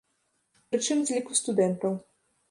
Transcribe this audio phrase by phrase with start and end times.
[0.71, 1.93] Прычым, з ліку студэнтаў.